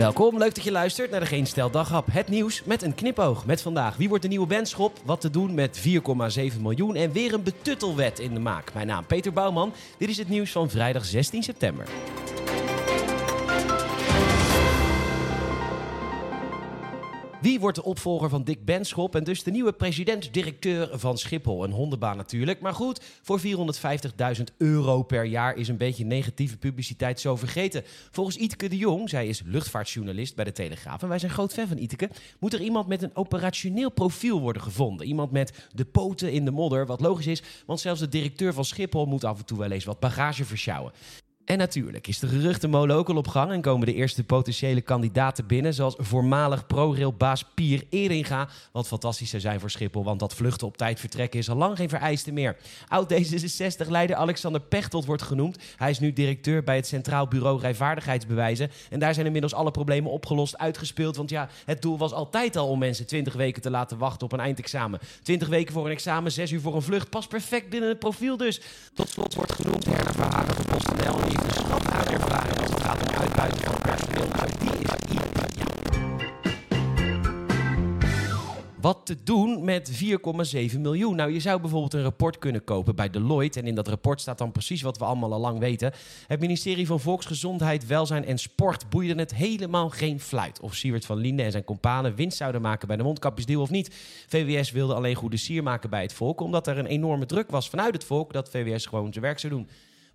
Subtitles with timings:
[0.00, 1.70] Welkom, leuk dat je luistert naar de Geen Stel.
[2.10, 3.46] Het nieuws met een knipoog.
[3.46, 4.98] Met vandaag, wie wordt de nieuwe bandschop?
[5.04, 5.80] Wat te doen met
[6.54, 8.74] 4,7 miljoen en weer een betuttelwet in de maak.
[8.74, 9.72] Mijn naam Peter Bouwman.
[9.98, 11.86] Dit is het nieuws van vrijdag 16 september.
[17.40, 21.64] Wie wordt de opvolger van Dick Benschop en dus de nieuwe president-directeur van Schiphol?
[21.64, 22.60] Een hondenbaan natuurlijk.
[22.60, 27.82] Maar goed, voor 450.000 euro per jaar is een beetje negatieve publiciteit zo vergeten.
[28.10, 31.68] Volgens Iteke de Jong, zij is luchtvaartjournalist bij de Telegraaf en wij zijn groot fan
[31.68, 35.06] van Iteke, moet er iemand met een operationeel profiel worden gevonden.
[35.06, 38.64] Iemand met de poten in de modder, wat logisch is, want zelfs de directeur van
[38.64, 40.92] Schiphol moet af en toe wel eens wat bagage versjouwen.
[41.50, 45.46] En natuurlijk is de geruchtenmolen ook al op gang en komen de eerste potentiële kandidaten
[45.46, 48.48] binnen, zoals voormalig ProRail-baas Pier Eringa.
[48.72, 51.76] Wat fantastisch zou zijn voor Schiphol, want dat vluchten op tijd vertrekken is al lang
[51.76, 52.56] geen vereiste meer.
[52.88, 55.58] Oud-D66-leider Alexander Pechtold wordt genoemd.
[55.76, 58.70] Hij is nu directeur bij het Centraal Bureau Rijvaardigheidsbewijzen.
[58.90, 61.16] En daar zijn inmiddels alle problemen opgelost, uitgespeeld.
[61.16, 64.32] Want ja, het doel was altijd al om mensen 20 weken te laten wachten op
[64.32, 65.00] een eindexamen.
[65.22, 67.10] 20 weken voor een examen, 6 uur voor een vlucht.
[67.10, 68.60] Past perfect binnen het profiel dus.
[68.94, 71.39] Tot slot wordt genoemd Herder Verhagen van PostNL
[72.60, 74.28] als het gaat om.
[74.36, 74.90] Nou, die is.
[78.80, 79.90] Wat te doen met
[80.72, 81.16] 4,7 miljoen?
[81.16, 83.60] Nou, je zou bijvoorbeeld een rapport kunnen kopen bij Deloitte.
[83.60, 85.92] En in dat rapport staat dan precies wat we allemaal al lang weten.
[86.26, 90.60] Het ministerie van Volksgezondheid, Welzijn en Sport boeide het helemaal geen fluit.
[90.60, 93.94] Of Siewert van Linden en zijn companen winst zouden maken bij de mondkapjesdeal of niet.
[94.28, 97.68] VWS wilde alleen goede sier maken bij het volk, omdat er een enorme druk was
[97.68, 99.68] vanuit het volk dat VWS gewoon zijn werk zou doen.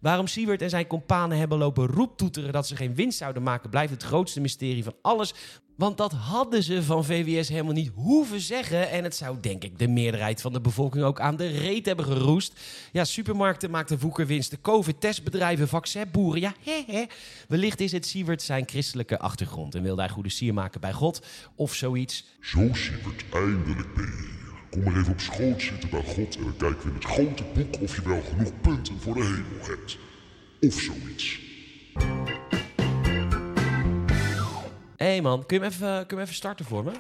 [0.06, 3.94] Waarom Siewert en zijn companen hebben lopen roeptoeteren dat ze geen winst zouden maken, blijft
[3.94, 5.34] het grootste mysterie van alles.
[5.75, 8.89] Want dat hadden ze van VWS helemaal niet hoeven zeggen.
[8.89, 12.06] En het zou, denk ik, de meerderheid van de bevolking ook aan de reet hebben
[12.06, 12.59] geroest.
[12.92, 16.42] Ja, supermarkten maakten woekerwinsten, COVID-testbedrijven, vaccinboeren.
[16.42, 17.03] Ja, hè, hè.
[17.47, 21.25] Wellicht is het Siewert zijn christelijke achtergrond en wilde hij goede sier maken bij God
[21.56, 22.25] of zoiets.
[22.40, 24.34] Zo Siewert, eindelijk ben.
[24.76, 27.44] Kom maar even op schoot zitten bij God en dan kijken we in het grote
[27.53, 29.97] boek of je wel genoeg punten voor de hemel hebt.
[30.59, 31.40] Of zoiets.
[34.96, 36.91] Hé hey man, kun je, hem even, kun je hem even starten voor me?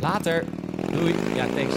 [0.00, 0.44] Later.
[0.92, 1.14] Doei.
[1.34, 1.74] Ja, thanks.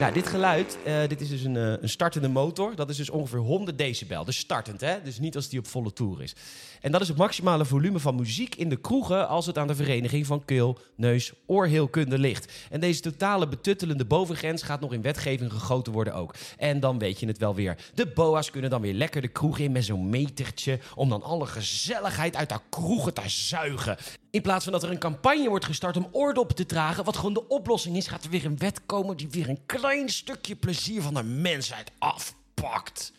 [0.00, 2.74] Nou, dit geluid, uh, dit is dus een, uh, een, startende motor.
[2.74, 4.24] Dat is dus ongeveer 100 decibel.
[4.24, 5.02] Dus startend, hè?
[5.02, 6.34] Dus niet als die op volle toer is.
[6.80, 9.28] En dat is het maximale volume van muziek in de kroegen...
[9.28, 12.52] als het aan de vereniging van keel, neus, oorheelkunde ligt.
[12.70, 16.34] En deze totale betuttelende bovengrens gaat nog in wetgeving gegoten worden ook.
[16.58, 17.76] En dan weet je het wel weer.
[17.94, 20.78] De boa's kunnen dan weer lekker de kroeg in met zo'n metertje...
[20.94, 23.96] om dan alle gezelligheid uit de kroegen te zuigen.
[24.36, 27.04] In plaats van dat er een campagne wordt gestart om oordoppen te dragen...
[27.04, 29.16] wat gewoon de oplossing is, gaat er weer een wet komen...
[29.16, 33.12] die weer een klein stukje plezier van de mensheid afpakt.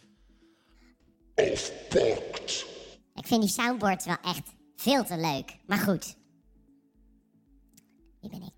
[1.36, 2.66] Afpakt.
[3.16, 5.58] Ik vind die soundboard wel echt veel te leuk.
[5.66, 6.16] Maar goed.
[8.22, 8.57] Wie ben ik?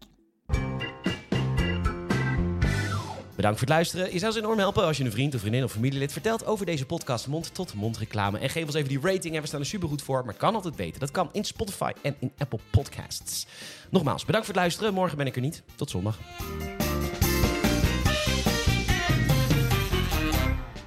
[3.40, 4.14] Bedankt voor het luisteren.
[4.14, 6.66] Je zou ons enorm helpen als je een vriend of vriendin of familielid vertelt over
[6.66, 8.40] deze podcast mond-tot-mond reclame.
[8.40, 9.36] En geef ons even die rating.
[9.36, 11.00] En we staan er supergoed voor, maar kan altijd weten.
[11.00, 13.48] Dat kan in Spotify en in Apple Podcasts.
[13.90, 14.94] Nogmaals, bedankt voor het luisteren.
[14.94, 15.64] Morgen ben ik er niet.
[15.76, 16.18] Tot zondag.